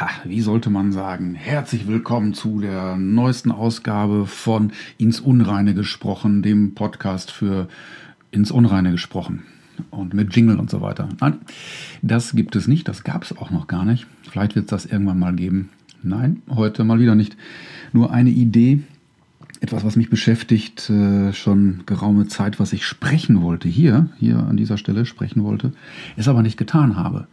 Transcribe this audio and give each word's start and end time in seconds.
ha, 0.00 0.08
wie 0.24 0.40
sollte 0.40 0.70
man 0.70 0.92
sagen, 0.92 1.34
herzlich 1.34 1.88
willkommen 1.88 2.32
zu 2.32 2.60
der 2.60 2.96
neuesten 2.96 3.50
Ausgabe 3.50 4.26
von 4.26 4.72
Ins 4.96 5.18
Unreine 5.18 5.74
gesprochen, 5.74 6.42
dem 6.42 6.74
Podcast 6.74 7.32
für 7.32 7.68
Ins 8.30 8.52
Unreine 8.52 8.92
gesprochen 8.92 9.42
und 9.90 10.14
mit 10.14 10.34
Jingle 10.36 10.58
und 10.58 10.70
so 10.70 10.80
weiter. 10.80 11.08
Nein, 11.20 11.38
das 12.02 12.32
gibt 12.32 12.54
es 12.54 12.68
nicht, 12.68 12.86
das 12.86 13.02
gab 13.02 13.24
es 13.24 13.36
auch 13.36 13.50
noch 13.50 13.66
gar 13.66 13.84
nicht. 13.84 14.06
Vielleicht 14.30 14.54
wird 14.54 14.66
es 14.66 14.70
das 14.70 14.86
irgendwann 14.86 15.18
mal 15.18 15.34
geben. 15.34 15.70
Nein, 16.02 16.42
heute 16.48 16.84
mal 16.84 17.00
wieder 17.00 17.16
nicht. 17.16 17.36
Nur 17.92 18.12
eine 18.12 18.30
Idee, 18.30 18.82
etwas, 19.60 19.84
was 19.84 19.96
mich 19.96 20.10
beschäftigt, 20.10 20.88
äh, 20.90 21.32
schon 21.32 21.82
geraume 21.86 22.28
Zeit, 22.28 22.60
was 22.60 22.72
ich 22.72 22.86
sprechen 22.86 23.42
wollte, 23.42 23.68
hier, 23.68 24.10
hier 24.18 24.38
an 24.38 24.56
dieser 24.56 24.78
Stelle 24.78 25.06
sprechen 25.06 25.42
wollte, 25.42 25.72
es 26.16 26.28
aber 26.28 26.42
nicht 26.42 26.56
getan 26.56 26.96
habe. 26.96 27.26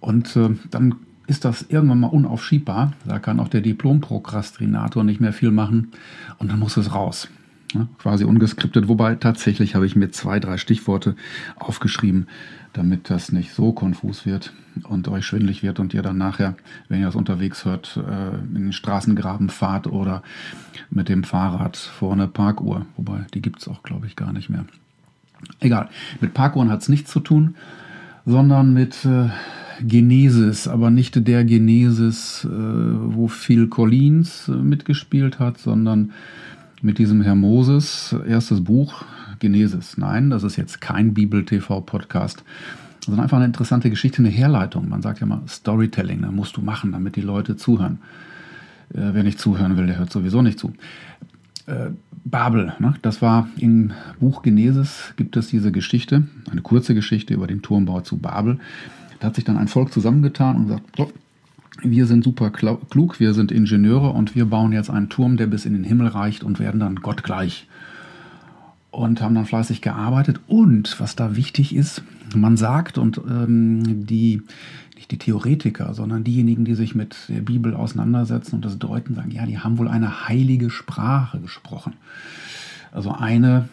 Und 0.00 0.36
äh, 0.36 0.50
dann 0.70 0.96
ist 1.30 1.44
das 1.44 1.62
irgendwann 1.68 2.00
mal 2.00 2.08
unaufschiebbar. 2.08 2.92
Da 3.06 3.20
kann 3.20 3.38
auch 3.38 3.46
der 3.46 3.60
Diplomprokrastinator 3.60 5.04
nicht 5.04 5.20
mehr 5.20 5.32
viel 5.32 5.52
machen 5.52 5.92
und 6.38 6.50
dann 6.50 6.58
muss 6.58 6.76
es 6.76 6.92
raus. 6.92 7.28
Ja, 7.72 7.86
quasi 7.98 8.24
ungeskriptet. 8.24 8.88
Wobei 8.88 9.14
tatsächlich 9.14 9.76
habe 9.76 9.86
ich 9.86 9.94
mir 9.94 10.10
zwei, 10.10 10.40
drei 10.40 10.58
Stichworte 10.58 11.14
aufgeschrieben, 11.54 12.26
damit 12.72 13.10
das 13.10 13.30
nicht 13.30 13.54
so 13.54 13.72
konfus 13.72 14.26
wird 14.26 14.52
und 14.82 15.06
euch 15.06 15.24
schwindlig 15.24 15.62
wird 15.62 15.78
und 15.78 15.94
ihr 15.94 16.02
dann 16.02 16.18
nachher, 16.18 16.56
wenn 16.88 16.98
ihr 16.98 17.06
das 17.06 17.14
unterwegs 17.14 17.64
hört, 17.64 17.96
äh, 17.96 18.34
in 18.38 18.54
den 18.54 18.72
Straßengraben 18.72 19.50
fahrt 19.50 19.86
oder 19.86 20.24
mit 20.90 21.08
dem 21.08 21.22
Fahrrad 21.22 21.76
vor 21.76 22.12
eine 22.12 22.26
Parkuhr. 22.26 22.86
Wobei, 22.96 23.24
die 23.34 23.40
gibt 23.40 23.60
es 23.60 23.68
auch, 23.68 23.84
glaube 23.84 24.08
ich, 24.08 24.16
gar 24.16 24.32
nicht 24.32 24.50
mehr. 24.50 24.64
Egal, 25.60 25.90
mit 26.20 26.34
Parkuhren 26.34 26.70
hat 26.70 26.82
es 26.82 26.88
nichts 26.88 27.12
zu 27.12 27.20
tun, 27.20 27.54
sondern 28.26 28.74
mit 28.74 29.04
äh, 29.04 29.28
Genesis, 29.86 30.68
aber 30.68 30.90
nicht 30.90 31.26
der 31.26 31.44
Genesis, 31.44 32.44
äh, 32.44 32.48
wo 32.48 33.28
Phil 33.28 33.68
Collins 33.68 34.48
äh, 34.48 34.52
mitgespielt 34.52 35.38
hat, 35.38 35.58
sondern 35.58 36.12
mit 36.82 36.98
diesem 36.98 37.22
Herr 37.22 37.34
Moses, 37.34 38.14
erstes 38.26 38.64
Buch, 38.64 39.04
Genesis. 39.38 39.96
Nein, 39.96 40.30
das 40.30 40.42
ist 40.42 40.56
jetzt 40.56 40.80
kein 40.80 41.14
Bibel-TV-Podcast, 41.14 42.44
sondern 43.04 43.24
einfach 43.24 43.36
eine 43.36 43.46
interessante 43.46 43.90
Geschichte, 43.90 44.18
eine 44.18 44.28
Herleitung. 44.28 44.88
Man 44.88 45.02
sagt 45.02 45.20
ja 45.20 45.26
mal 45.26 45.42
Storytelling, 45.48 46.22
da 46.22 46.30
musst 46.30 46.56
du 46.56 46.62
machen, 46.62 46.92
damit 46.92 47.16
die 47.16 47.22
Leute 47.22 47.56
zuhören. 47.56 47.98
Äh, 48.94 49.10
wer 49.12 49.22
nicht 49.22 49.38
zuhören 49.38 49.76
will, 49.76 49.86
der 49.86 49.98
hört 49.98 50.12
sowieso 50.12 50.42
nicht 50.42 50.58
zu. 50.58 50.72
Babel, 52.24 52.72
ne? 52.80 52.94
das 53.02 53.22
war 53.22 53.48
im 53.56 53.92
Buch 54.18 54.42
Genesis, 54.42 55.14
gibt 55.16 55.36
es 55.36 55.48
diese 55.48 55.70
Geschichte, 55.70 56.24
eine 56.50 56.62
kurze 56.62 56.96
Geschichte 56.96 57.32
über 57.32 57.46
den 57.46 57.62
Turmbau 57.62 58.00
zu 58.00 58.16
Babel. 58.16 58.58
Da 59.20 59.28
hat 59.28 59.36
sich 59.36 59.44
dann 59.44 59.58
ein 59.58 59.68
Volk 59.68 59.92
zusammengetan 59.92 60.56
und 60.56 60.66
gesagt, 60.66 60.84
so, 60.96 61.12
wir 61.82 62.06
sind 62.06 62.24
super 62.24 62.50
klug, 62.50 63.20
wir 63.20 63.34
sind 63.34 63.52
Ingenieure 63.52 64.10
und 64.10 64.34
wir 64.34 64.46
bauen 64.46 64.72
jetzt 64.72 64.90
einen 64.90 65.08
Turm, 65.08 65.36
der 65.36 65.46
bis 65.46 65.64
in 65.64 65.72
den 65.72 65.84
Himmel 65.84 66.08
reicht 66.08 66.42
und 66.42 66.58
werden 66.58 66.80
dann 66.80 66.96
Gott 66.96 67.22
gleich. 67.22 67.66
Und 68.90 69.22
haben 69.22 69.36
dann 69.36 69.46
fleißig 69.46 69.82
gearbeitet. 69.82 70.40
Und 70.48 70.98
was 70.98 71.14
da 71.14 71.36
wichtig 71.36 71.76
ist, 71.76 72.02
man 72.34 72.56
sagt, 72.56 72.98
und 72.98 73.18
ähm, 73.18 74.04
die, 74.06 74.42
nicht 74.96 75.12
die 75.12 75.18
Theoretiker, 75.18 75.94
sondern 75.94 76.24
diejenigen, 76.24 76.64
die 76.64 76.74
sich 76.74 76.94
mit 76.94 77.16
der 77.28 77.40
Bibel 77.40 77.74
auseinandersetzen 77.74 78.56
und 78.56 78.64
das 78.64 78.78
deuten, 78.78 79.14
sagen, 79.14 79.30
ja, 79.30 79.46
die 79.46 79.58
haben 79.58 79.78
wohl 79.78 79.88
eine 79.88 80.28
heilige 80.28 80.70
Sprache 80.70 81.38
gesprochen. 81.38 81.92
Also 82.90 83.12
eine, 83.12 83.68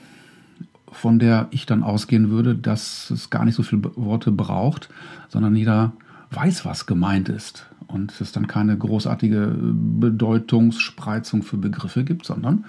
von 0.92 1.20
der 1.20 1.48
ich 1.52 1.66
dann 1.66 1.84
ausgehen 1.84 2.30
würde, 2.30 2.56
dass 2.56 3.10
es 3.10 3.30
gar 3.30 3.46
nicht 3.46 3.56
so 3.56 3.64
viele 3.64 3.92
Worte 3.96 4.32
braucht, 4.32 4.90
sondern 5.30 5.56
jeder 5.56 5.94
weiß, 6.32 6.66
was 6.66 6.86
gemeint 6.86 7.30
ist. 7.30 7.66
Und 7.88 8.20
es 8.20 8.34
dann 8.34 8.48
keine 8.48 8.78
großartige 8.78 9.56
Bedeutungsspreizung 9.62 11.42
für 11.42 11.56
Begriffe 11.56 12.04
gibt, 12.04 12.26
sondern 12.26 12.66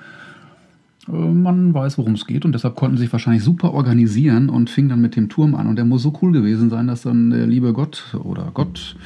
äh, 1.08 1.12
man 1.12 1.74
weiß, 1.74 1.98
worum 1.98 2.14
es 2.14 2.27
geht. 2.27 2.44
Und 2.44 2.52
deshalb 2.52 2.77
konnten 2.77 2.96
sie 2.96 3.05
sich 3.05 3.12
wahrscheinlich 3.12 3.42
super 3.42 3.73
organisieren 3.73 4.48
und 4.48 4.70
fing 4.70 4.89
dann 4.89 5.00
mit 5.00 5.17
dem 5.17 5.29
Turm 5.29 5.56
an. 5.56 5.67
Und 5.67 5.77
der 5.77 5.85
muss 5.85 6.02
so 6.02 6.17
cool 6.23 6.33
gewesen 6.33 6.70
sein, 6.70 6.86
dass 6.86 7.02
dann 7.02 7.30
der 7.30 7.46
liebe 7.46 7.73
Gott 7.73 8.17
oder 8.23 8.50
Gott 8.55 8.96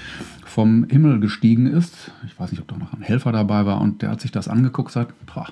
vom 0.44 0.84
Himmel 0.84 1.18
gestiegen 1.18 1.66
ist. 1.66 2.10
Ich 2.26 2.38
weiß 2.38 2.50
nicht, 2.50 2.60
ob 2.60 2.68
da 2.68 2.76
noch 2.76 2.92
ein 2.92 3.00
Helfer 3.00 3.32
dabei 3.32 3.64
war. 3.64 3.80
Und 3.80 4.02
der 4.02 4.10
hat 4.10 4.20
sich 4.20 4.32
das 4.32 4.48
angeguckt 4.48 4.88
und 4.88 4.92
sagt, 4.92 5.26
boah, 5.26 5.48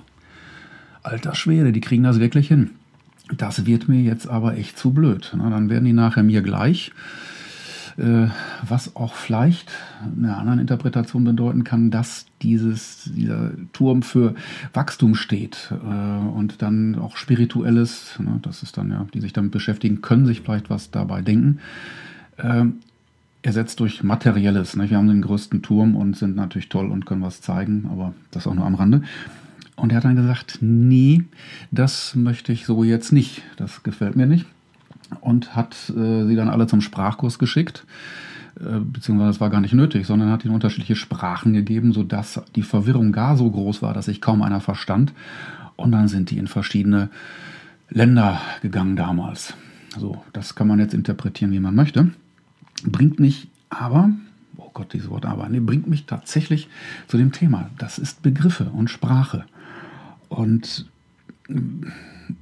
alter 1.02 1.34
Schwede, 1.34 1.72
die 1.72 1.80
kriegen 1.80 2.02
das 2.02 2.20
wirklich 2.20 2.48
hin. 2.48 2.70
Das 3.36 3.66
wird 3.66 3.88
mir 3.88 4.02
jetzt 4.02 4.28
aber 4.28 4.56
echt 4.56 4.78
zu 4.78 4.92
blöd. 4.92 5.34
Na, 5.36 5.50
dann 5.50 5.70
werden 5.70 5.84
die 5.84 5.92
nachher 5.92 6.22
mir 6.22 6.42
gleich 6.42 6.92
äh, 8.00 8.28
was 8.66 8.96
auch 8.96 9.14
vielleicht 9.14 9.70
einer 10.16 10.38
anderen 10.38 10.58
Interpretation 10.58 11.24
bedeuten 11.24 11.64
kann, 11.64 11.90
dass 11.90 12.26
dieses, 12.42 13.10
dieser 13.14 13.52
Turm 13.72 14.02
für 14.02 14.34
Wachstum 14.72 15.14
steht 15.14 15.72
äh, 15.72 16.28
und 16.34 16.62
dann 16.62 16.96
auch 16.98 17.16
spirituelles, 17.16 18.18
ne, 18.18 18.38
das 18.42 18.62
ist 18.62 18.78
dann 18.78 18.90
ja, 18.90 19.06
die 19.12 19.20
sich 19.20 19.32
damit 19.32 19.52
beschäftigen, 19.52 20.00
können 20.00 20.26
sich 20.26 20.40
vielleicht 20.40 20.70
was 20.70 20.90
dabei 20.90 21.22
denken. 21.22 21.58
Äh, 22.36 22.66
ersetzt 23.42 23.80
durch 23.80 24.02
materielles. 24.02 24.76
Ne? 24.76 24.90
Wir 24.90 24.98
haben 24.98 25.08
den 25.08 25.22
größten 25.22 25.62
Turm 25.62 25.96
und 25.96 26.14
sind 26.14 26.36
natürlich 26.36 26.68
toll 26.68 26.90
und 26.90 27.06
können 27.06 27.22
was 27.22 27.40
zeigen, 27.40 27.88
aber 27.90 28.12
das 28.30 28.46
auch 28.46 28.54
nur 28.54 28.66
am 28.66 28.74
Rande. 28.74 29.02
Und 29.80 29.92
er 29.92 29.96
hat 29.96 30.04
dann 30.04 30.16
gesagt, 30.16 30.58
nee, 30.60 31.24
das 31.70 32.14
möchte 32.14 32.52
ich 32.52 32.66
so 32.66 32.84
jetzt 32.84 33.12
nicht. 33.12 33.42
Das 33.56 33.82
gefällt 33.82 34.16
mir 34.16 34.26
nicht 34.26 34.46
und 35.20 35.56
hat 35.56 35.74
äh, 35.90 36.26
sie 36.26 36.36
dann 36.36 36.48
alle 36.48 36.66
zum 36.66 36.80
Sprachkurs 36.80 37.38
geschickt. 37.38 37.84
Äh, 38.58 38.80
beziehungsweise 38.80 39.30
es 39.30 39.40
war 39.40 39.50
gar 39.50 39.60
nicht 39.60 39.74
nötig, 39.74 40.06
sondern 40.06 40.30
hat 40.30 40.44
ihnen 40.44 40.54
unterschiedliche 40.54 40.96
Sprachen 40.96 41.52
gegeben, 41.52 41.92
sodass 41.92 42.42
die 42.54 42.62
Verwirrung 42.62 43.12
gar 43.12 43.36
so 43.36 43.50
groß 43.50 43.82
war, 43.82 43.94
dass 43.94 44.06
sich 44.06 44.20
kaum 44.20 44.42
einer 44.42 44.60
verstand. 44.60 45.12
Und 45.76 45.92
dann 45.92 46.08
sind 46.08 46.30
die 46.30 46.38
in 46.38 46.46
verschiedene 46.46 47.08
Länder 47.88 48.40
gegangen 48.62 48.96
damals. 48.96 49.54
So, 49.98 50.22
das 50.32 50.54
kann 50.54 50.68
man 50.68 50.78
jetzt 50.78 50.94
interpretieren, 50.94 51.52
wie 51.52 51.60
man 51.60 51.74
möchte. 51.74 52.10
Bringt 52.84 53.18
mich 53.18 53.48
aber, 53.70 54.10
oh 54.56 54.70
Gott, 54.72 54.92
dieses 54.92 55.10
Wort 55.10 55.26
aber, 55.26 55.48
nee, 55.48 55.60
bringt 55.60 55.88
mich 55.88 56.06
tatsächlich 56.06 56.68
zu 57.08 57.16
dem 57.16 57.32
Thema. 57.32 57.70
Das 57.78 57.98
ist 57.98 58.22
Begriffe 58.22 58.70
und 58.72 58.88
Sprache. 58.88 59.44
Und 60.30 60.86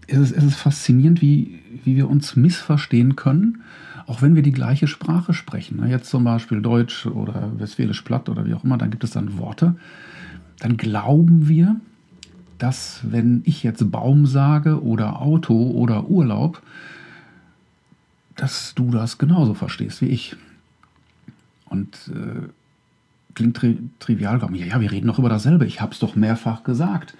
es 0.06 0.18
ist, 0.18 0.32
es 0.32 0.44
ist 0.44 0.56
faszinierend, 0.56 1.22
wie, 1.22 1.58
wie 1.84 1.96
wir 1.96 2.08
uns 2.08 2.36
missverstehen 2.36 3.16
können, 3.16 3.62
auch 4.06 4.22
wenn 4.22 4.36
wir 4.36 4.42
die 4.42 4.52
gleiche 4.52 4.86
Sprache 4.86 5.32
sprechen. 5.32 5.84
Jetzt 5.88 6.10
zum 6.10 6.22
Beispiel 6.22 6.60
Deutsch 6.60 7.06
oder 7.06 7.50
Westfälisch 7.58 8.02
Platt 8.02 8.28
oder 8.28 8.46
wie 8.46 8.54
auch 8.54 8.62
immer, 8.62 8.78
da 8.78 8.86
gibt 8.86 9.04
es 9.04 9.10
dann 9.10 9.38
Worte. 9.38 9.74
Dann 10.60 10.76
glauben 10.76 11.48
wir, 11.48 11.76
dass 12.58 13.00
wenn 13.04 13.42
ich 13.44 13.62
jetzt 13.62 13.90
Baum 13.90 14.26
sage 14.26 14.82
oder 14.82 15.22
Auto 15.22 15.70
oder 15.70 16.08
Urlaub, 16.08 16.62
dass 18.36 18.74
du 18.74 18.90
das 18.90 19.16
genauso 19.16 19.54
verstehst 19.54 20.02
wie 20.02 20.08
ich. 20.08 20.36
Und 21.64 21.96
äh, 22.08 22.48
klingt 23.38 23.56
tri 23.56 23.78
trivial. 23.98 24.40
Ja, 24.52 24.66
ja, 24.66 24.80
wir 24.80 24.90
reden 24.90 25.06
doch 25.06 25.18
über 25.18 25.28
dasselbe. 25.28 25.66
Ich 25.66 25.80
habe 25.80 25.92
es 25.92 25.98
doch 25.98 26.16
mehrfach 26.16 26.64
gesagt. 26.64 27.14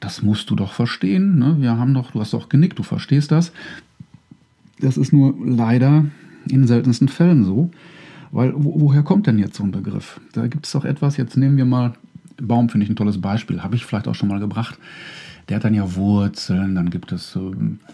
Das 0.00 0.22
musst 0.22 0.50
du 0.50 0.56
doch 0.56 0.72
verstehen. 0.72 1.38
Ne? 1.38 1.56
Wir 1.60 1.78
haben 1.78 1.94
doch, 1.94 2.10
du 2.12 2.20
hast 2.20 2.32
doch 2.32 2.48
genickt, 2.48 2.78
du 2.78 2.82
verstehst 2.82 3.30
das. 3.30 3.52
Das 4.80 4.96
ist 4.96 5.12
nur 5.12 5.34
leider 5.44 6.04
in 6.48 6.66
seltensten 6.66 7.08
Fällen 7.08 7.44
so. 7.44 7.70
Weil 8.32 8.52
wo, 8.54 8.80
woher 8.80 9.02
kommt 9.02 9.26
denn 9.26 9.38
jetzt 9.38 9.56
so 9.56 9.64
ein 9.64 9.70
Begriff? 9.70 10.20
Da 10.32 10.46
gibt 10.46 10.66
es 10.66 10.72
doch 10.72 10.84
etwas, 10.84 11.16
jetzt 11.16 11.36
nehmen 11.36 11.56
wir 11.56 11.64
mal, 11.64 11.94
Baum 12.40 12.68
finde 12.68 12.84
ich 12.84 12.90
ein 12.90 12.96
tolles 12.96 13.20
Beispiel, 13.20 13.62
habe 13.62 13.74
ich 13.74 13.84
vielleicht 13.84 14.08
auch 14.08 14.14
schon 14.14 14.28
mal 14.28 14.40
gebracht 14.40 14.78
der 15.50 15.56
hat 15.56 15.64
dann 15.64 15.74
ja 15.74 15.96
Wurzeln, 15.96 16.76
dann 16.76 16.90
gibt 16.90 17.10
es 17.10 17.36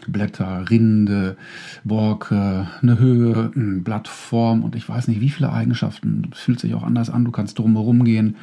Blätter, 0.06 0.68
Rinde, 0.68 1.38
Borke, 1.84 2.68
eine 2.82 2.98
Höhe, 2.98 3.50
eine 3.56 3.80
Blattform 3.80 4.62
und 4.62 4.76
ich 4.76 4.86
weiß 4.86 5.08
nicht, 5.08 5.22
wie 5.22 5.30
viele 5.30 5.50
Eigenschaften. 5.50 6.28
Es 6.32 6.40
fühlt 6.40 6.60
sich 6.60 6.74
auch 6.74 6.82
anders 6.82 7.08
an. 7.08 7.24
Du 7.24 7.30
kannst 7.30 7.58
drumherum 7.58 8.04
gehen, 8.04 8.36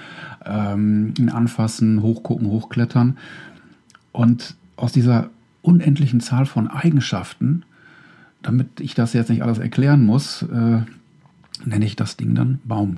ähm, 0.46 1.14
ihn 1.20 1.30
anfassen, 1.30 2.02
hochgucken, 2.02 2.48
hochklettern. 2.48 3.20
Und 4.12 4.56
aus 4.78 4.92
dieser 4.92 5.30
unendlichen 5.62 6.20
Zahl 6.20 6.48
von 6.48 6.68
Eigenschaften, 6.68 7.66
damit 8.42 8.80
ich 8.80 8.96
das 8.96 9.14
jetzt 9.14 9.30
nicht 9.30 9.44
alles 9.44 9.60
erklären 9.60 10.04
muss, 10.04 10.42
äh, 10.42 10.82
nenne 11.66 11.86
ich 11.86 11.96
das 11.96 12.18
Ding 12.18 12.34
dann 12.34 12.60
Baum. 12.64 12.98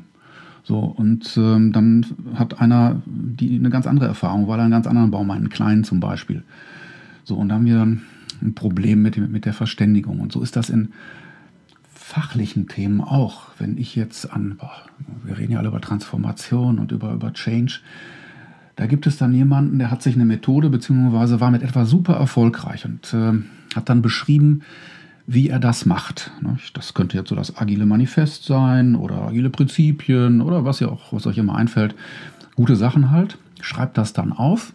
So, 0.66 0.80
und 0.80 1.38
ähm, 1.38 1.72
dann 1.72 2.06
hat 2.34 2.60
einer 2.60 3.02
die 3.06 3.56
eine 3.58 3.70
ganz 3.70 3.86
andere 3.86 4.08
Erfahrung, 4.08 4.48
weil 4.48 4.60
er 4.60 4.64
einen 4.64 4.72
ganz 4.72 4.88
anderen 4.88 5.12
Baum 5.12 5.32
hat, 5.32 5.38
einen 5.38 5.50
kleinen 5.50 5.84
zum 5.84 6.00
Beispiel. 6.00 6.44
So, 7.24 7.36
und 7.36 7.50
da 7.50 7.56
haben 7.56 7.66
wir 7.66 7.78
dann 7.78 8.02
ein 8.42 8.56
Problem 8.56 9.04
mit, 9.04 9.18
mit 9.18 9.46
der 9.46 9.54
Verständigung. 9.54 10.20
Und 10.20 10.32
so 10.32 10.42
ist 10.42 10.56
das 10.56 10.72
in 10.72 10.90
fachlichen 11.94 12.68
Themen 12.68 13.02
auch. 13.02 13.48
Wenn 13.60 13.78
ich 13.78 13.96
jetzt 13.96 14.32
an, 14.32 14.58
boah, 14.58 14.72
wir 15.24 15.38
reden 15.38 15.54
ja 15.54 15.60
alle 15.60 15.68
über 15.68 15.82
Transformation 15.82 16.80
und 16.80 16.92
über, 16.92 17.14
über 17.14 17.32
Change, 17.34 17.80
da 18.76 18.88
gibt 18.88 19.08
es 19.08 19.18
dann 19.18 19.34
jemanden, 19.34 19.80
der 19.80 19.92
hat 19.92 20.02
sich 20.02 20.16
eine 20.16 20.26
Methode 20.26 20.70
beziehungsweise 20.70 21.40
war 21.40 21.52
mit 21.52 21.62
etwas 21.62 21.90
super 21.90 22.16
erfolgreich 22.16 22.86
und 22.86 23.14
äh, 23.14 23.34
hat 23.76 23.90
dann 23.90 24.02
beschrieben, 24.02 24.64
wie 25.28 25.50
er 25.50 25.60
das 25.60 25.86
macht. 25.86 26.32
Das 26.74 26.94
könnte 26.94 27.18
jetzt 27.18 27.30
so 27.30 27.36
das 27.36 27.58
agile 27.58 27.86
Manifest 27.86 28.46
sein 28.46 28.96
oder 28.96 29.28
agile 29.28 29.50
Prinzipien 29.50 30.42
oder 30.42 30.66
was, 30.66 30.82
ihr 30.82 30.92
auch, 30.92 31.14
was 31.14 31.26
euch 31.26 31.38
immer 31.38 31.56
einfällt. 31.56 31.96
Gute 32.56 32.76
Sachen 32.76 33.12
halt. 33.12 33.38
Schreibt 33.62 33.98
das 33.98 34.14
dann 34.14 34.32
auf, 34.32 34.74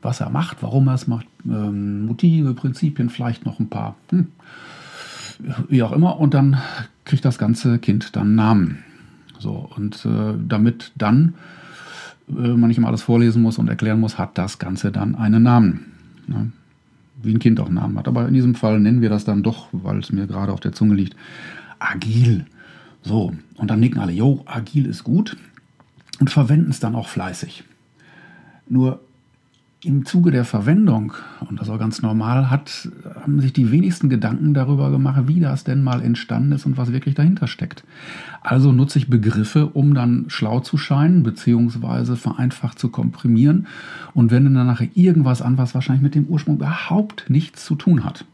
was 0.00 0.20
er 0.20 0.30
macht, 0.30 0.62
warum 0.62 0.88
er 0.88 0.94
es 0.94 1.06
macht, 1.06 1.26
ähm, 1.44 2.06
Motive, 2.06 2.54
Prinzipien, 2.54 3.10
vielleicht 3.10 3.44
noch 3.44 3.60
ein 3.60 3.68
paar, 3.68 3.96
hm, 4.10 4.28
wie 5.68 5.82
auch 5.82 5.92
immer. 5.92 6.18
Und 6.18 6.32
dann 6.32 6.56
kriegt 7.04 7.24
das 7.24 7.38
ganze 7.38 7.78
Kind 7.78 8.16
dann 8.16 8.34
Namen. 8.34 8.78
So, 9.38 9.70
und 9.76 10.04
äh, 10.06 10.34
damit 10.46 10.92
dann 10.96 11.34
äh, 12.28 12.32
man 12.32 12.68
nicht 12.68 12.78
immer 12.78 12.88
alles 12.88 13.02
vorlesen 13.02 13.42
muss 13.42 13.58
und 13.58 13.68
erklären 13.68 14.00
muss, 14.00 14.16
hat 14.16 14.38
das 14.38 14.58
Ganze 14.58 14.90
dann 14.90 15.14
einen 15.14 15.42
Namen. 15.42 15.86
Ja 16.28 16.46
wie 17.22 17.34
ein 17.34 17.38
Kind 17.38 17.60
auch 17.60 17.66
einen 17.66 17.76
Namen 17.76 17.98
hat. 17.98 18.08
Aber 18.08 18.26
in 18.26 18.34
diesem 18.34 18.54
Fall 18.54 18.80
nennen 18.80 19.00
wir 19.00 19.10
das 19.10 19.24
dann 19.24 19.42
doch, 19.42 19.68
weil 19.72 19.98
es 19.98 20.12
mir 20.12 20.26
gerade 20.26 20.52
auf 20.52 20.60
der 20.60 20.72
Zunge 20.72 20.94
liegt, 20.94 21.16
agil. 21.78 22.46
So, 23.02 23.34
und 23.56 23.70
dann 23.70 23.80
nicken 23.80 24.00
alle, 24.00 24.12
jo, 24.12 24.42
agil 24.46 24.86
ist 24.86 25.04
gut 25.04 25.36
und 26.18 26.30
verwenden 26.30 26.70
es 26.70 26.80
dann 26.80 26.94
auch 26.94 27.08
fleißig. 27.08 27.64
Nur 28.68 29.00
im 29.82 30.04
Zuge 30.04 30.30
der 30.30 30.44
Verwendung, 30.44 31.14
und 31.48 31.58
das 31.58 31.70
auch 31.70 31.78
ganz 31.78 32.02
normal, 32.02 32.50
hat, 32.50 32.88
haben 33.22 33.40
sich 33.40 33.52
die 33.52 33.70
wenigsten 33.70 34.10
Gedanken 34.10 34.52
darüber 34.52 34.90
gemacht, 34.90 35.22
wie 35.26 35.40
das 35.40 35.64
denn 35.64 35.82
mal 35.82 36.02
entstanden 36.02 36.52
ist 36.52 36.66
und 36.66 36.76
was 36.76 36.92
wirklich 36.92 37.14
dahinter 37.14 37.46
steckt. 37.46 37.84
Also 38.42 38.72
nutze 38.72 38.98
ich 38.98 39.08
Begriffe, 39.08 39.66
um 39.66 39.94
dann 39.94 40.26
schlau 40.28 40.60
zu 40.60 40.76
scheinen, 40.76 41.22
beziehungsweise 41.22 42.16
vereinfacht 42.16 42.78
zu 42.78 42.90
komprimieren 42.90 43.66
und 44.12 44.30
wende 44.30 44.50
dann 44.50 44.66
nachher 44.66 44.88
irgendwas 44.94 45.40
an, 45.40 45.56
was 45.56 45.74
wahrscheinlich 45.74 46.02
mit 46.02 46.14
dem 46.14 46.26
Ursprung 46.26 46.56
überhaupt 46.56 47.30
nichts 47.30 47.64
zu 47.64 47.74
tun 47.74 48.04
hat. 48.04 48.26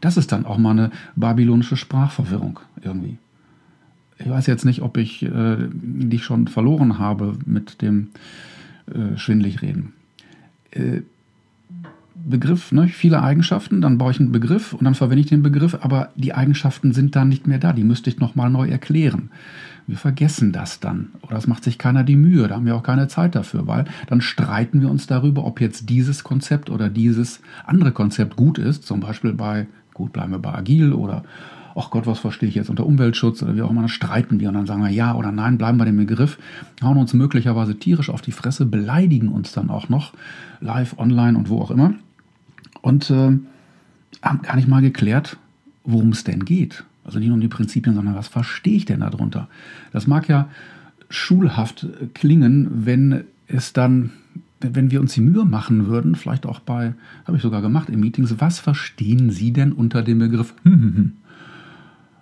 Das 0.00 0.16
ist 0.16 0.32
dann 0.32 0.46
auch 0.46 0.58
mal 0.58 0.72
eine 0.72 0.90
babylonische 1.14 1.76
Sprachverwirrung 1.76 2.58
irgendwie. 2.82 3.18
Ich 4.18 4.28
weiß 4.28 4.46
jetzt 4.46 4.64
nicht, 4.64 4.82
ob 4.82 4.96
ich 4.96 5.22
äh, 5.22 5.68
dich 5.70 6.24
schon 6.24 6.48
verloren 6.48 6.98
habe 6.98 7.34
mit 7.46 7.82
dem 7.82 8.08
äh, 8.92 9.16
schwindlig 9.16 9.62
reden 9.62 9.92
äh, 10.72 11.02
Begriff, 12.14 12.72
ne, 12.72 12.88
viele 12.88 13.22
Eigenschaften, 13.22 13.80
dann 13.80 13.96
baue 13.96 14.10
ich 14.10 14.20
einen 14.20 14.32
Begriff 14.32 14.72
und 14.72 14.84
dann 14.84 14.94
verwende 14.94 15.20
ich 15.20 15.28
den 15.28 15.42
Begriff, 15.42 15.78
aber 15.80 16.10
die 16.16 16.34
Eigenschaften 16.34 16.92
sind 16.92 17.14
dann 17.16 17.28
nicht 17.28 17.46
mehr 17.46 17.58
da, 17.58 17.72
die 17.72 17.84
müsste 17.84 18.10
ich 18.10 18.18
nochmal 18.18 18.50
neu 18.50 18.68
erklären. 18.68 19.30
Wir 19.86 19.96
vergessen 19.96 20.52
das 20.52 20.80
dann 20.80 21.12
oder 21.22 21.36
es 21.36 21.46
macht 21.46 21.64
sich 21.64 21.78
keiner 21.78 22.04
die 22.04 22.16
Mühe, 22.16 22.48
da 22.48 22.56
haben 22.56 22.66
wir 22.66 22.76
auch 22.76 22.82
keine 22.82 23.08
Zeit 23.08 23.34
dafür, 23.34 23.66
weil 23.66 23.86
dann 24.08 24.20
streiten 24.20 24.80
wir 24.80 24.90
uns 24.90 25.06
darüber, 25.06 25.44
ob 25.44 25.60
jetzt 25.60 25.88
dieses 25.88 26.24
Konzept 26.24 26.70
oder 26.70 26.90
dieses 26.90 27.40
andere 27.64 27.92
Konzept 27.92 28.36
gut 28.36 28.58
ist, 28.58 28.84
zum 28.84 29.00
Beispiel 29.00 29.32
bei, 29.32 29.66
gut, 29.94 30.12
bleiben 30.12 30.32
wir 30.32 30.38
bei 30.38 30.54
Agil 30.54 30.92
oder 30.92 31.22
ach 31.78 31.90
Gott, 31.90 32.06
was 32.06 32.18
verstehe 32.18 32.48
ich 32.48 32.54
jetzt 32.54 32.70
unter 32.70 32.86
Umweltschutz 32.86 33.42
oder 33.42 33.54
wie 33.54 33.62
auch 33.62 33.70
immer, 33.70 33.82
dann 33.82 33.88
streiten 33.88 34.40
wir 34.40 34.48
und 34.48 34.54
dann 34.54 34.66
sagen 34.66 34.82
wir 34.82 34.90
ja 34.90 35.14
oder 35.14 35.32
nein, 35.32 35.58
bleiben 35.58 35.78
bei 35.78 35.84
dem 35.84 35.96
Begriff, 35.96 36.38
hauen 36.82 36.96
uns 36.96 37.14
möglicherweise 37.14 37.78
tierisch 37.78 38.10
auf 38.10 38.20
die 38.20 38.32
Fresse, 38.32 38.66
beleidigen 38.66 39.28
uns 39.28 39.52
dann 39.52 39.70
auch 39.70 39.88
noch, 39.88 40.12
live, 40.60 40.98
online 40.98 41.38
und 41.38 41.48
wo 41.48 41.60
auch 41.60 41.70
immer. 41.70 41.94
Und 42.82 43.10
äh, 43.10 43.38
haben 44.22 44.42
gar 44.42 44.56
nicht 44.56 44.68
mal 44.68 44.82
geklärt, 44.82 45.36
worum 45.84 46.10
es 46.10 46.24
denn 46.24 46.44
geht. 46.44 46.84
Also 47.04 47.18
nicht 47.18 47.28
nur 47.28 47.36
um 47.36 47.40
die 47.40 47.48
Prinzipien, 47.48 47.94
sondern 47.94 48.14
was 48.14 48.28
verstehe 48.28 48.76
ich 48.76 48.84
denn 48.84 49.00
darunter? 49.00 49.48
Das 49.92 50.06
mag 50.06 50.28
ja 50.28 50.48
schulhaft 51.08 51.86
klingen, 52.14 52.68
wenn 52.84 53.24
es 53.46 53.72
dann, 53.72 54.10
wenn 54.60 54.90
wir 54.90 55.00
uns 55.00 55.14
die 55.14 55.20
Mühe 55.20 55.44
machen 55.44 55.86
würden, 55.86 56.16
vielleicht 56.16 56.44
auch 56.44 56.60
bei, 56.60 56.94
habe 57.26 57.36
ich 57.36 57.42
sogar 57.42 57.62
gemacht 57.62 57.88
in 57.88 58.00
Meetings, 58.00 58.34
was 58.40 58.58
verstehen 58.58 59.30
Sie 59.30 59.52
denn 59.52 59.72
unter 59.72 60.02
dem 60.02 60.18
Begriff? 60.18 60.54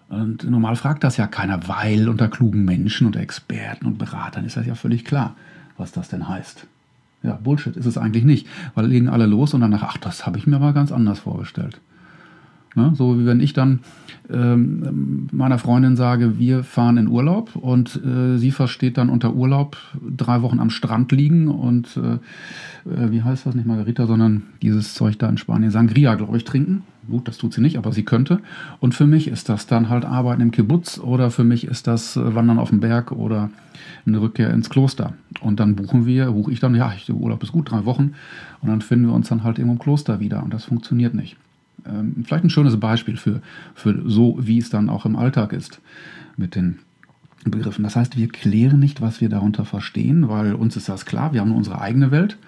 Und 0.08 0.48
normal 0.48 0.76
fragt 0.76 1.02
das 1.02 1.16
ja 1.16 1.26
keiner, 1.26 1.68
weil 1.68 2.08
unter 2.08 2.28
klugen 2.28 2.64
Menschen 2.64 3.06
und 3.06 3.16
Experten 3.16 3.86
und 3.86 3.98
Beratern 3.98 4.44
ist 4.44 4.56
das 4.56 4.66
ja 4.66 4.74
völlig 4.74 5.04
klar, 5.04 5.34
was 5.76 5.92
das 5.92 6.08
denn 6.08 6.28
heißt. 6.28 6.66
Ja, 7.22 7.38
Bullshit 7.42 7.76
ist 7.76 7.86
es 7.86 7.98
eigentlich 7.98 8.24
nicht, 8.24 8.46
weil 8.74 8.86
legen 8.86 9.08
alle 9.08 9.26
los 9.26 9.52
und 9.52 9.62
danach, 9.62 9.82
ach, 9.82 9.96
das 9.96 10.26
habe 10.26 10.38
ich 10.38 10.46
mir 10.46 10.58
mal 10.60 10.72
ganz 10.72 10.92
anders 10.92 11.18
vorgestellt. 11.18 11.80
Ne? 12.76 12.92
So 12.94 13.18
wie 13.18 13.26
wenn 13.26 13.40
ich 13.40 13.52
dann 13.52 13.80
ähm, 14.30 15.28
meiner 15.32 15.58
Freundin 15.58 15.96
sage, 15.96 16.38
wir 16.38 16.62
fahren 16.62 16.98
in 16.98 17.08
Urlaub 17.08 17.56
und 17.56 18.00
äh, 18.04 18.36
sie 18.36 18.50
versteht 18.50 18.98
dann 18.98 19.08
unter 19.08 19.34
Urlaub 19.34 19.76
drei 20.16 20.42
Wochen 20.42 20.60
am 20.60 20.70
Strand 20.70 21.10
liegen 21.10 21.48
und 21.48 21.96
äh, 21.96 22.90
äh, 22.90 23.10
wie 23.10 23.22
heißt 23.22 23.46
das 23.46 23.54
nicht 23.54 23.66
Margarita, 23.66 24.06
sondern 24.06 24.42
dieses 24.62 24.94
Zeug 24.94 25.18
da 25.18 25.28
in 25.28 25.38
Spanien, 25.38 25.70
Sangria, 25.70 26.14
glaube 26.14 26.36
ich, 26.36 26.44
trinken. 26.44 26.82
Gut, 27.08 27.28
das 27.28 27.38
tut 27.38 27.54
sie 27.54 27.60
nicht, 27.60 27.78
aber 27.78 27.92
sie 27.92 28.04
könnte. 28.04 28.40
Und 28.80 28.94
für 28.94 29.06
mich 29.06 29.28
ist 29.28 29.48
das 29.48 29.66
dann 29.66 29.88
halt 29.88 30.04
Arbeiten 30.04 30.42
im 30.42 30.50
Kibbutz 30.50 30.98
oder 30.98 31.30
für 31.30 31.44
mich 31.44 31.66
ist 31.66 31.86
das 31.86 32.16
äh, 32.16 32.34
Wandern 32.34 32.58
auf 32.58 32.70
dem 32.70 32.80
Berg 32.80 33.12
oder 33.12 33.50
eine 34.06 34.20
Rückkehr 34.20 34.50
ins 34.50 34.70
Kloster. 34.70 35.14
Und 35.40 35.60
dann 35.60 35.76
buchen 35.76 36.06
wir, 36.06 36.32
buche 36.32 36.52
ich 36.52 36.60
dann, 36.60 36.74
ja, 36.74 36.92
der 37.06 37.14
Urlaub 37.14 37.42
ist 37.42 37.52
gut, 37.52 37.70
drei 37.70 37.84
Wochen. 37.84 38.14
Und 38.62 38.68
dann 38.68 38.80
finden 38.80 39.06
wir 39.06 39.14
uns 39.14 39.28
dann 39.28 39.44
halt 39.44 39.58
irgendwo 39.58 39.74
im 39.74 39.78
Kloster 39.78 40.20
wieder. 40.20 40.42
Und 40.42 40.52
das 40.52 40.64
funktioniert 40.64 41.14
nicht 41.14 41.36
ähm, 41.88 42.24
vielleicht 42.24 42.44
ein 42.44 42.50
schönes 42.50 42.78
Beispiel 42.78 43.16
für, 43.16 43.40
für 43.74 44.02
so, 44.08 44.36
wie 44.40 44.58
es 44.58 44.70
dann 44.70 44.88
auch 44.88 45.06
im 45.06 45.16
Alltag 45.16 45.52
ist 45.52 45.80
mit 46.36 46.54
den 46.54 46.78
Begriffen. 47.44 47.84
Das 47.84 47.96
heißt, 47.96 48.16
wir 48.16 48.28
klären 48.28 48.80
nicht, 48.80 49.00
was 49.00 49.20
wir 49.20 49.28
darunter 49.28 49.64
verstehen, 49.64 50.28
weil 50.28 50.54
uns 50.54 50.76
ist 50.76 50.88
das 50.88 51.06
klar, 51.06 51.32
wir 51.32 51.40
haben 51.40 51.48
nur 51.48 51.58
unsere 51.58 51.80
eigene 51.80 52.10
Welt, 52.10 52.38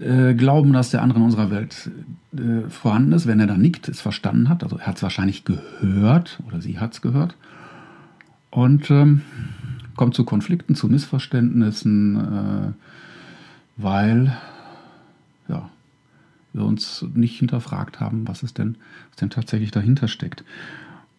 äh, 0.00 0.34
glauben, 0.34 0.72
dass 0.72 0.90
der 0.90 1.02
andere 1.02 1.18
in 1.18 1.24
unserer 1.24 1.50
Welt 1.50 1.90
äh, 2.34 2.68
vorhanden 2.68 3.12
ist, 3.12 3.26
wenn 3.26 3.40
er 3.40 3.46
dann 3.46 3.60
nickt, 3.60 3.88
es 3.88 4.00
verstanden 4.00 4.48
hat, 4.48 4.62
also 4.62 4.78
er 4.78 4.86
hat 4.86 4.96
es 4.96 5.02
wahrscheinlich 5.02 5.44
gehört 5.44 6.40
oder 6.46 6.60
sie 6.60 6.78
hat 6.78 6.94
es 6.94 7.02
gehört 7.02 7.36
und 8.50 8.90
ähm, 8.90 9.22
kommt 9.96 10.14
zu 10.14 10.24
Konflikten, 10.24 10.74
zu 10.74 10.88
Missverständnissen, 10.88 12.16
äh, 12.16 12.72
weil 13.76 14.36
ja, 15.48 15.68
wir 16.52 16.64
uns 16.64 17.04
nicht 17.14 17.38
hinterfragt 17.38 18.00
haben, 18.00 18.26
was 18.28 18.42
es 18.42 18.54
denn, 18.54 18.76
was 19.10 19.16
denn 19.16 19.30
tatsächlich 19.30 19.70
dahinter 19.70 20.08
steckt. 20.08 20.44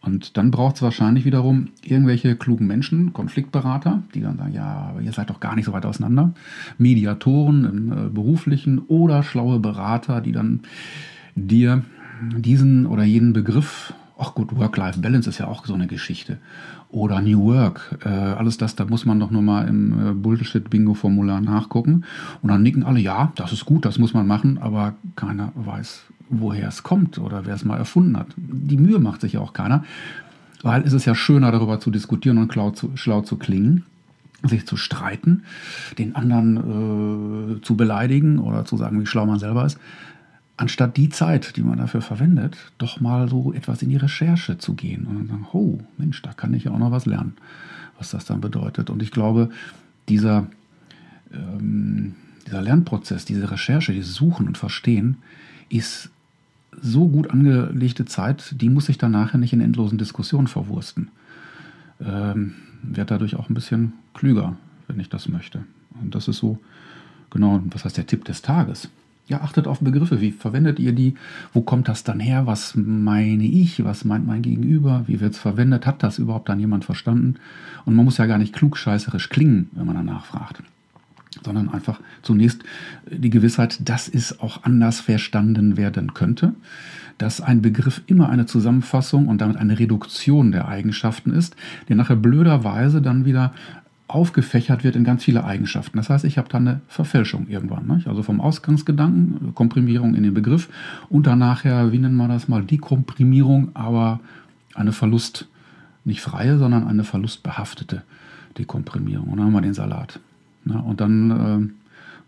Und 0.03 0.35
dann 0.35 0.51
braucht 0.51 0.75
es 0.75 0.81
wahrscheinlich 0.81 1.23
wiederum 1.23 1.69
irgendwelche 1.81 2.35
klugen 2.35 2.67
Menschen, 2.67 3.13
Konfliktberater, 3.13 4.03
die 4.13 4.19
dann 4.19 4.37
sagen, 4.37 4.53
ja, 4.53 4.89
aber 4.89 5.01
ihr 5.01 5.13
seid 5.13 5.29
doch 5.29 5.39
gar 5.39 5.55
nicht 5.55 5.65
so 5.65 5.71
weit 5.71 5.85
auseinander. 5.85 6.33
Mediatoren 6.77 7.63
im 7.63 7.91
äh, 7.91 8.09
beruflichen 8.09 8.79
oder 8.79 9.23
schlaue 9.23 9.59
Berater, 9.59 10.19
die 10.19 10.33
dann 10.33 10.59
dir 11.35 11.83
diesen 12.37 12.85
oder 12.85 13.03
jenen 13.03 13.31
Begriff, 13.31 13.93
ach 14.17 14.35
gut, 14.35 14.55
Work-Life-Balance 14.55 15.29
ist 15.29 15.37
ja 15.37 15.47
auch 15.47 15.65
so 15.65 15.73
eine 15.73 15.87
Geschichte. 15.87 16.37
Oder 16.89 17.21
New 17.21 17.45
Work, 17.45 17.99
äh, 18.03 18.09
alles 18.09 18.57
das, 18.57 18.75
da 18.75 18.85
muss 18.85 19.05
man 19.05 19.21
doch 19.21 19.31
nur 19.31 19.41
mal 19.41 19.67
im 19.69 20.09
äh, 20.09 20.13
Bullshit-Bingo-Formular 20.13 21.39
nachgucken. 21.39 22.03
Und 22.41 22.49
dann 22.49 22.61
nicken 22.61 22.83
alle, 22.83 22.99
ja, 22.99 23.31
das 23.35 23.53
ist 23.53 23.65
gut, 23.65 23.85
das 23.85 23.99
muss 23.99 24.13
man 24.13 24.27
machen, 24.27 24.57
aber 24.57 24.95
keiner 25.15 25.53
weiß, 25.55 26.03
woher 26.39 26.67
es 26.67 26.83
kommt 26.83 27.17
oder 27.17 27.45
wer 27.45 27.55
es 27.55 27.65
mal 27.65 27.77
erfunden 27.77 28.17
hat. 28.17 28.27
Die 28.37 28.77
Mühe 28.77 28.99
macht 28.99 29.21
sich 29.21 29.33
ja 29.33 29.39
auch 29.39 29.53
keiner, 29.53 29.83
weil 30.61 30.83
es 30.83 30.93
ist 30.93 31.05
ja 31.05 31.15
schöner, 31.15 31.51
darüber 31.51 31.79
zu 31.79 31.91
diskutieren 31.91 32.37
und 32.37 32.53
schlau 32.53 32.71
zu, 32.71 32.91
schlau 32.95 33.21
zu 33.21 33.37
klingen, 33.37 33.85
sich 34.43 34.65
zu 34.65 34.77
streiten, 34.77 35.43
den 35.97 36.15
anderen 36.15 37.57
äh, 37.57 37.61
zu 37.61 37.75
beleidigen 37.75 38.39
oder 38.39 38.65
zu 38.65 38.77
sagen, 38.77 38.99
wie 39.01 39.05
schlau 39.05 39.25
man 39.25 39.39
selber 39.39 39.65
ist, 39.65 39.77
anstatt 40.57 40.97
die 40.97 41.09
Zeit, 41.09 41.57
die 41.57 41.63
man 41.63 41.77
dafür 41.77 42.01
verwendet, 42.01 42.57
doch 42.77 42.99
mal 42.99 43.27
so 43.29 43.53
etwas 43.53 43.81
in 43.81 43.89
die 43.89 43.97
Recherche 43.97 44.57
zu 44.57 44.73
gehen 44.73 45.05
und 45.05 45.17
dann 45.17 45.27
sagen, 45.27 45.47
oh 45.53 45.79
Mensch, 45.97 46.21
da 46.21 46.33
kann 46.33 46.53
ich 46.53 46.65
ja 46.65 46.71
auch 46.71 46.79
noch 46.79 46.91
was 46.91 47.05
lernen, 47.05 47.33
was 47.97 48.11
das 48.11 48.25
dann 48.25 48.41
bedeutet. 48.41 48.89
Und 48.89 49.01
ich 49.01 49.11
glaube, 49.11 49.49
dieser, 50.09 50.47
ähm, 51.33 52.15
dieser 52.45 52.61
Lernprozess, 52.61 53.25
diese 53.25 53.49
Recherche, 53.49 53.93
dieses 53.93 54.13
Suchen 54.13 54.47
und 54.47 54.57
Verstehen 54.57 55.17
ist 55.69 56.09
so 56.81 57.07
gut 57.07 57.29
angelegte 57.29 58.05
Zeit, 58.05 58.55
die 58.61 58.69
muss 58.69 58.89
ich 58.89 58.97
dann 58.97 59.11
nachher 59.11 59.37
nicht 59.37 59.53
in 59.53 59.61
endlosen 59.61 59.97
Diskussionen 59.97 60.47
verwursten. 60.47 61.09
Ähm, 62.01 62.53
Werde 62.81 63.13
dadurch 63.13 63.35
auch 63.35 63.49
ein 63.49 63.53
bisschen 63.53 63.93
klüger, 64.13 64.57
wenn 64.87 64.99
ich 64.99 65.09
das 65.09 65.29
möchte. 65.29 65.63
Und 66.01 66.15
das 66.15 66.27
ist 66.27 66.37
so, 66.37 66.57
genau, 67.29 67.61
was 67.65 67.85
heißt 67.85 67.97
der 67.97 68.07
Tipp 68.07 68.25
des 68.25 68.41
Tages? 68.41 68.89
Ja, 69.27 69.41
achtet 69.41 69.67
auf 69.67 69.79
Begriffe. 69.79 70.19
Wie 70.19 70.31
verwendet 70.31 70.79
ihr 70.79 70.91
die? 70.91 71.15
Wo 71.53 71.61
kommt 71.61 71.87
das 71.87 72.03
dann 72.03 72.19
her? 72.19 72.45
Was 72.45 72.75
meine 72.75 73.45
ich? 73.45 73.83
Was 73.85 74.03
meint 74.03 74.27
mein 74.27 74.41
Gegenüber? 74.41 75.03
Wie 75.07 75.21
wird 75.21 75.33
es 75.33 75.39
verwendet? 75.39 75.85
Hat 75.85 76.03
das 76.03 76.19
überhaupt 76.19 76.49
dann 76.49 76.59
jemand 76.59 76.83
verstanden? 76.83 77.35
Und 77.85 77.95
man 77.95 78.03
muss 78.03 78.17
ja 78.17 78.25
gar 78.25 78.37
nicht 78.37 78.53
klugscheißerisch 78.53 79.29
klingen, 79.29 79.69
wenn 79.71 79.85
man 79.85 79.95
danach 79.95 80.25
fragt 80.25 80.61
sondern 81.43 81.69
einfach 81.69 81.99
zunächst 82.21 82.63
die 83.09 83.29
Gewissheit, 83.29 83.87
dass 83.87 84.07
es 84.07 84.39
auch 84.39 84.63
anders 84.63 84.99
verstanden 84.99 85.77
werden 85.77 86.13
könnte, 86.13 86.53
dass 87.17 87.41
ein 87.41 87.61
Begriff 87.61 88.01
immer 88.07 88.29
eine 88.29 88.45
Zusammenfassung 88.45 89.27
und 89.27 89.39
damit 89.39 89.57
eine 89.57 89.79
Reduktion 89.79 90.51
der 90.51 90.67
Eigenschaften 90.67 91.31
ist, 91.31 91.55
die 91.87 91.95
nachher 91.95 92.15
blöderweise 92.15 93.01
dann 93.01 93.25
wieder 93.25 93.53
aufgefächert 94.07 94.83
wird 94.83 94.95
in 94.95 95.03
ganz 95.03 95.23
viele 95.23 95.43
Eigenschaften. 95.43 95.97
Das 95.97 96.09
heißt, 96.09 96.25
ich 96.25 96.37
habe 96.37 96.49
dann 96.49 96.67
eine 96.67 96.81
Verfälschung 96.87 97.47
irgendwann. 97.47 97.87
Nicht? 97.87 98.07
Also 98.07 98.21
vom 98.21 98.41
Ausgangsgedanken, 98.41 99.55
Komprimierung 99.55 100.13
in 100.13 100.23
den 100.23 100.33
Begriff 100.33 100.69
und 101.09 101.25
dann 101.25 101.39
nachher, 101.39 101.91
wie 101.91 101.99
nennen 101.99 102.17
wir 102.17 102.27
das 102.27 102.47
mal, 102.47 102.63
Dekomprimierung, 102.63 103.71
aber 103.73 104.19
eine 104.75 104.91
Verlust, 104.91 105.47
nicht 106.05 106.21
freie, 106.21 106.57
sondern 106.57 106.87
eine 106.87 107.03
verlustbehaftete 107.03 108.03
Dekomprimierung. 108.57 109.29
Und 109.29 109.37
dann 109.37 109.47
haben 109.47 109.53
wir 109.53 109.61
den 109.61 109.73
Salat. 109.73 110.19
Ja, 110.65 110.79
und 110.79 111.01
dann 111.01 111.31
äh, 111.31 111.73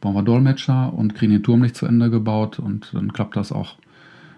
bauen 0.01 0.15
wir 0.15 0.23
Dolmetscher 0.23 0.93
und 0.93 1.15
kriegen 1.15 1.31
den 1.31 1.43
Turm 1.43 1.61
nicht 1.61 1.75
zu 1.75 1.85
Ende 1.85 2.09
gebaut 2.09 2.59
und 2.59 2.93
dann 2.93 3.13
klappt 3.13 3.35
das 3.35 3.51
auch 3.51 3.75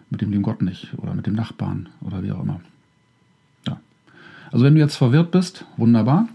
mit 0.10 0.22
dem 0.22 0.32
lieben 0.32 0.44
Gott 0.44 0.62
nicht 0.62 0.94
oder 0.98 1.14
mit 1.14 1.28
dem 1.28 1.34
Nachbarn 1.34 1.90
oder 2.02 2.24
wie 2.24 2.32
auch 2.32 2.42
immer. 2.42 2.62
Ja. 3.68 3.80
Also 4.52 4.64
wenn 4.64 4.76
du 4.76 4.82
jetzt 4.82 4.96
verwirrt 4.96 5.32
bist, 5.32 5.66
wunderbar. 5.76 6.28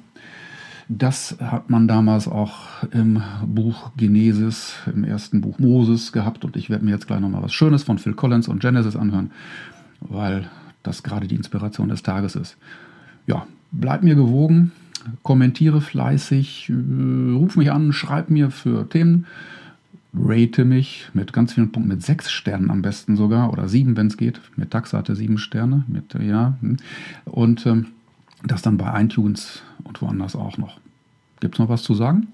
Das 0.88 1.38
hat 1.40 1.70
man 1.70 1.88
damals 1.88 2.28
auch 2.28 2.82
im 2.90 3.22
Buch 3.46 3.92
Genesis, 3.96 4.74
im 4.92 5.04
ersten 5.04 5.40
Buch 5.40 5.58
Moses 5.58 6.12
gehabt 6.12 6.44
und 6.44 6.56
ich 6.56 6.68
werde 6.68 6.84
mir 6.84 6.90
jetzt 6.90 7.06
gleich 7.06 7.20
nochmal 7.20 7.42
was 7.42 7.54
Schönes 7.54 7.84
von 7.84 7.98
Phil 7.98 8.12
Collins 8.12 8.48
und 8.48 8.60
Genesis 8.60 8.96
anhören, 8.96 9.30
weil 10.00 10.50
das 10.82 11.02
gerade 11.02 11.28
die 11.28 11.36
Inspiration 11.36 11.88
des 11.88 12.02
Tages 12.02 12.34
ist. 12.34 12.58
Ja, 13.26 13.46
bleib 13.70 14.02
mir 14.02 14.16
gewogen, 14.16 14.72
kommentiere 15.22 15.80
fleißig, 15.80 16.70
äh, 16.70 17.32
ruf 17.32 17.56
mich 17.56 17.70
an, 17.70 17.92
schreib 17.92 18.30
mir 18.30 18.50
für 18.50 18.88
Themen, 18.88 19.26
rate 20.14 20.64
mich 20.64 21.08
mit 21.14 21.32
ganz 21.32 21.54
vielen 21.54 21.72
Punkten, 21.72 21.88
mit 21.88 22.02
sechs 22.02 22.30
Sternen 22.30 22.70
am 22.70 22.82
besten 22.82 23.16
sogar 23.16 23.52
oder 23.52 23.68
sieben, 23.68 23.96
wenn 23.96 24.08
es 24.08 24.16
geht. 24.16 24.40
Mit 24.56 24.70
Taxa 24.70 24.98
hatte 24.98 25.16
sieben 25.16 25.38
Sterne, 25.38 25.84
mit 25.86 26.14
ja. 26.14 26.56
Hm. 26.60 26.76
Und 27.24 27.66
ähm, 27.66 27.86
das 28.44 28.62
dann 28.62 28.76
bei 28.76 29.02
iTunes 29.02 29.62
und 29.84 30.02
woanders 30.02 30.36
auch 30.36 30.58
noch. 30.58 30.80
Gibt 31.40 31.54
es 31.54 31.58
noch 31.58 31.68
was 31.68 31.82
zu 31.82 31.94
sagen? 31.94 32.28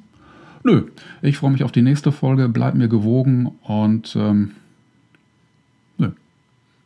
Nö, 0.64 0.88
ich 1.22 1.38
freue 1.38 1.52
mich 1.52 1.62
auf 1.62 1.72
die 1.72 1.82
nächste 1.82 2.12
Folge, 2.12 2.48
bleib 2.48 2.74
mir 2.74 2.88
gewogen 2.88 3.52
und 3.62 4.16
ähm, 4.16 4.52
nö, 5.98 6.10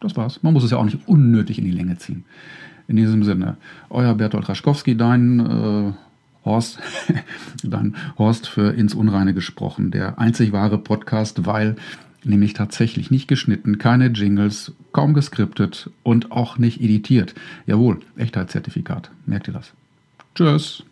das 0.00 0.16
war's. 0.16 0.42
Man 0.42 0.52
muss 0.52 0.64
es 0.64 0.70
ja 0.70 0.76
auch 0.76 0.84
nicht 0.84 1.08
unnötig 1.08 1.58
in 1.58 1.64
die 1.64 1.70
Länge 1.70 1.96
ziehen. 1.98 2.24
In 2.88 2.96
diesem 2.96 3.22
Sinne, 3.22 3.56
euer 3.90 4.14
Bertolt 4.14 4.48
Raschkowski, 4.48 4.96
dein 4.96 5.40
äh, 5.40 5.92
Horst, 6.44 6.78
dein 7.62 7.96
Horst 8.18 8.48
für 8.48 8.72
ins 8.74 8.94
Unreine 8.94 9.34
gesprochen, 9.34 9.90
der 9.90 10.18
einzig 10.18 10.52
wahre 10.52 10.78
Podcast, 10.78 11.46
weil 11.46 11.76
nämlich 12.24 12.54
tatsächlich 12.54 13.10
nicht 13.10 13.28
geschnitten, 13.28 13.78
keine 13.78 14.08
Jingles, 14.08 14.72
kaum 14.92 15.14
geskriptet 15.14 15.90
und 16.02 16.32
auch 16.32 16.58
nicht 16.58 16.80
editiert. 16.80 17.34
Jawohl, 17.66 18.00
Echtheitszertifikat. 18.16 19.10
Merkt 19.26 19.48
ihr 19.48 19.54
das? 19.54 19.72
Tschüss. 20.34 20.84